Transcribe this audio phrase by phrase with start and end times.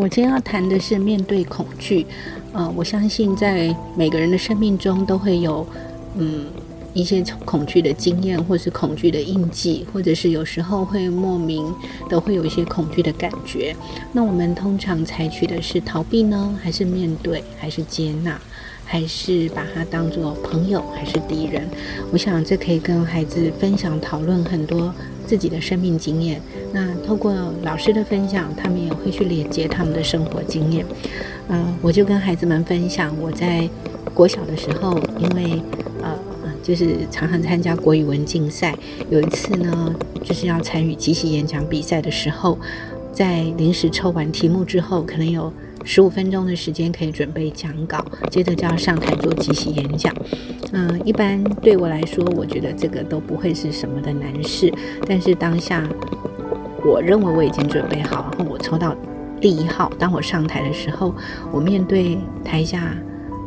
[0.00, 2.06] 我今天要谈的是面对恐惧。
[2.52, 5.66] 呃，我相信在每个人的生命中都会有，
[6.16, 6.46] 嗯，
[6.94, 11.74] 一些恐惧的经验，或是恐惧的印记，或者是有时候会莫名
[12.08, 13.74] 的会有一些恐惧的感觉。
[14.12, 18.40] 那我们通常采取的是逃避呢，还是面对，还是接纳，
[18.84, 21.68] 还是把它当做朋友，还是敌人？
[22.12, 24.94] 我想这可以跟孩子分享讨论很多。
[25.28, 26.40] 自己的生命经验，
[26.72, 30.86] 那透过老师的分享，他们也会去连接他们的生活经验。
[31.50, 33.68] 嗯，我就跟孩子们分享，我在
[34.14, 35.62] 国小的时候，因为
[36.02, 36.18] 呃，
[36.62, 38.74] 就是常常参加国语文竞赛，
[39.10, 42.58] 有一次呢，就是要参与即席演讲比赛的时候，
[43.12, 45.52] 在临时抽完题目之后，可能有。
[45.90, 50.14] 十五分钟的时间可以准备讲稿，接着就要上台做即席演讲。
[50.72, 54.70] 嗯，一般对我来说，我觉得这个都不会是什么的难事。
[55.06, 55.82] 但是当下，
[56.84, 58.94] 我认为我已经准备好，然后我抽到
[59.40, 59.90] 第一号。
[59.98, 61.14] 当我上台的时候，
[61.50, 62.94] 我面对台下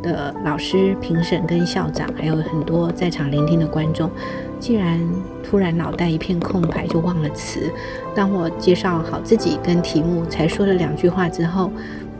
[0.02, 4.10] 的老师、评审跟校长，还有很多在场聆听的观众，
[4.58, 5.00] 竟然
[5.44, 7.70] 突然脑袋一片空白，就忘了词。
[8.16, 11.70] 当我介绍好自己跟题目，才说了两句话之后。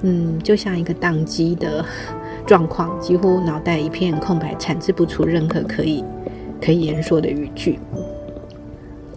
[0.03, 1.84] 嗯，就像一个宕机的
[2.47, 6.05] 状况，几乎脑袋一片空白，产制不出任何可以
[6.61, 7.78] 可以言说的语句。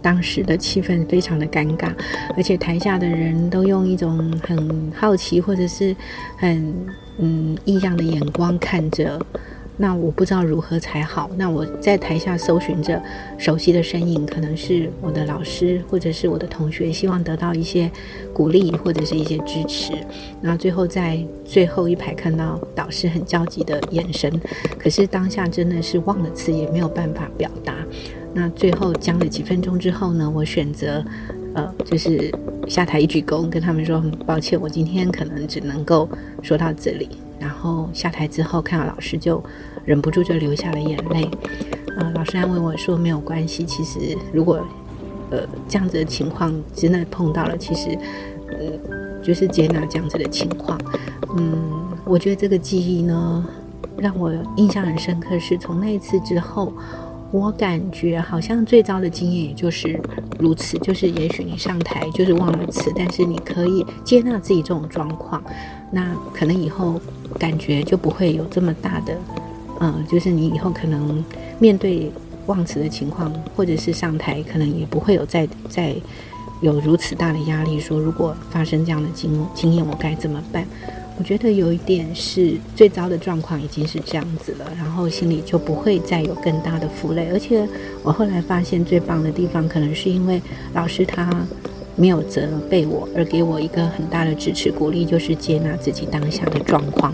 [0.00, 1.90] 当时的气氛非常的尴尬，
[2.36, 5.96] 而且台下的人都用一种很好奇或者是
[6.36, 6.74] 很
[7.18, 9.20] 嗯异样的眼光看着。
[9.76, 11.30] 那我不知道如何才好。
[11.36, 13.02] 那我在台下搜寻着
[13.36, 17.90] 熟悉的身影，可能是我的老师或者是我的同学，希望得到一些
[18.32, 19.92] 鼓励或者是一些支持。
[20.40, 24.40] 那最后在最后一排看到导师很焦急的眼神，
[24.78, 27.74] 可是当下真的是忘了词，也没有办法表达。
[28.32, 31.04] 那最后讲了几分钟之后呢，我选择
[31.54, 32.30] 呃，就是
[32.68, 36.08] 下台一鞠躬，跟他们说很抱歉，我今天可能只能够
[36.42, 37.08] 说到这里。
[37.38, 39.42] 然后下台之后，看到老师就
[39.84, 41.24] 忍不住就流下了眼泪。
[41.96, 43.64] 啊，老师安慰我说没有关系。
[43.64, 44.60] 其实如果
[45.30, 47.96] 呃这样子的情况真的碰到了，其实
[48.50, 50.78] 嗯就是接纳这样子的情况。
[51.36, 53.46] 嗯，我觉得这个记忆呢
[53.98, 56.72] 让我印象很深刻，是从那一次之后，
[57.30, 59.98] 我感觉好像最糟的经验也就是
[60.38, 65.42] 如此，就是也许你上台就是忘了词，但是你可以接纳自己这种状况。
[65.90, 67.00] 那可能以后
[67.38, 69.16] 感觉就不会有这么大的，
[69.80, 71.24] 嗯，就是你以后可能
[71.58, 72.10] 面对
[72.46, 75.94] 忘词的情况，或者是上台，可能也不会有再再
[76.60, 77.78] 有如此大的压力。
[77.78, 80.66] 说如果发生这样的经经验，我该怎么办？
[81.18, 87.28] 我觉得有一点是最糟的状况已经是这样子了，然后心里就不会再有更大的负累。
[87.32, 87.66] 而且
[88.02, 90.40] 我后来发现最棒的地方，可能是因为
[90.74, 91.30] 老师他。
[91.96, 97.12] 没有责备我，而给我一个很大的支持鼓励，就是接纳自己当下的状况。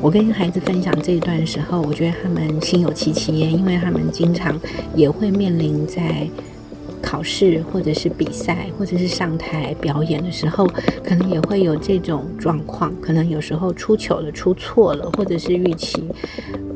[0.00, 4.56] 我跟孩子分享这一段时候，我觉得他们心有戚戚焉，因为他们经常
[4.94, 6.28] 也会面临在。
[7.02, 10.66] 考试或者是比赛，或者是上台表演的时候，
[11.04, 12.92] 可能也会有这种状况。
[13.00, 16.04] 可能有时候出糗了、出错了，或者是预期，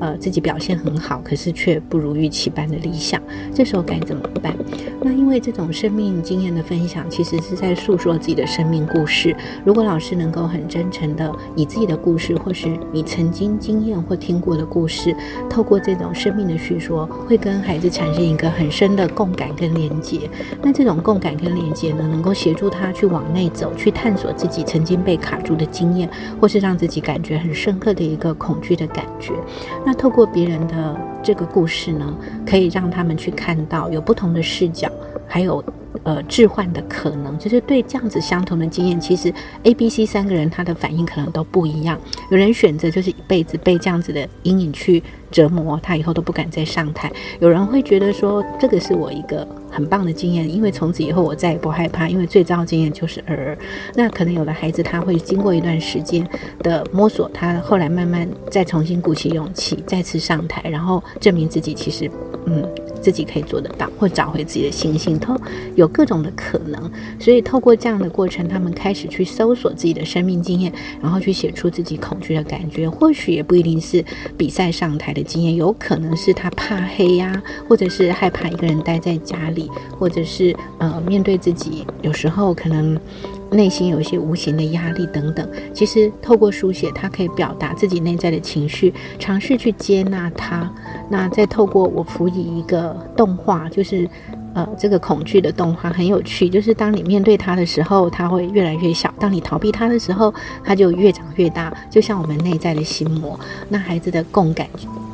[0.00, 3.20] 呃，自己表现很好，可是却不如预期般的理想。
[3.54, 4.56] 这时候该怎么办？
[5.02, 9.34] 那因为这种生命经验的分享，其实是在诉说自己的生命故事。
[9.64, 15.14] 如果老师能够很真诚的以自己的故事，或是你曾经经验或听过的故事，
[15.50, 20.11] 透过这种生命的叙说，会跟孩子产生一个很深的共感跟连接。
[20.62, 26.08] 那这种共感跟连接呢，能够协助他去往内走，去探索自己曾经被卡住的经验，
[26.40, 29.32] 或是让自己感觉很深刻的一个恐惧的感觉。
[29.84, 32.14] 那透过别人的这个故事呢，
[32.46, 34.90] 可以让他们去看到有不同的视角，
[35.26, 35.62] 还有。
[36.04, 39.32] 呃，置换的可能就是对这样子相同的经验，其实
[39.64, 42.00] A、B、C 三个人他的反应可能都不一样。
[42.30, 47.12] 有人选择就是一辈子被这样子的阴影去折磨，他以后都不敢再上台。
[47.40, 53.56] 有人会觉得说，这个是我一个很棒的经验，因为从此以后我再也不害怕，因为最糟的经验就是儿。
[53.94, 56.26] 那可能有的孩子他会经过一段时间
[56.60, 62.10] 的摸索，他后来慢慢再重新鼓起勇气，再次上台，然后证明自己其实，
[62.46, 62.66] 嗯。
[63.02, 65.36] 自己可以做得到，或找回自己的信心，透
[65.74, 66.90] 有各种的可能。
[67.18, 70.72] 所以透过这样的过程，他们开始去搜索自己的生命经验，
[71.02, 72.88] 然后去写出自己恐惧的感觉。
[72.88, 74.04] 或许也不一定是
[74.38, 79.68] 比赛上台的经验，有可能是他怕黑呀，或者是害怕一个人待在家里，
[79.98, 82.98] 或者是呃面对自己，有时候可能。
[83.52, 90.70] 内心有一些无形的压力等等，其实透过书写，他可以表达自己内在的情绪，尝试去接纳它。
[91.08, 94.08] 那再透过我辅以一个动画，就是
[94.54, 100.32] 呃，这个恐惧的动画很有趣，就是当你面对它的时候，它会越来越小；当你逃避它的时候，
[100.64, 101.72] 它就越长越大。
[101.90, 103.38] 就像我们内在的心魔，
[103.68, 104.66] 那孩子的共感、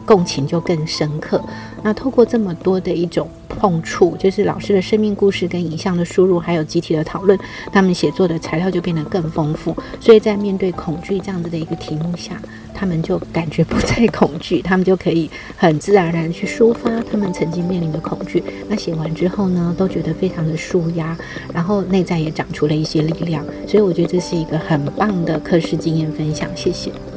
[0.09, 1.39] 共情就更深刻。
[1.83, 7.39] 那透过这么多的一种碰触，就是老师的生命故事跟影像的输入，还有集体的讨论，
[7.71, 9.77] 他们写作的材料就变得更丰富。
[10.01, 12.41] 所以在面对恐惧这样子的一个题目下，
[12.75, 18.43] 他们就感觉不再恐惧，他们就可以很自然而然去抒发他们曾经面临的恐惧。
[18.67, 21.17] 那写完之后呢，都觉得非常的舒压，
[21.53, 23.45] 然后内在也长出了一些力量。
[23.67, 26.91] 所以我觉得这是一个很棒的课室经验分享，谢谢。